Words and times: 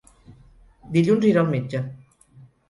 Dilluns 0.95 1.27
irà 1.33 1.45
al 1.45 1.53
metge. 1.53 1.83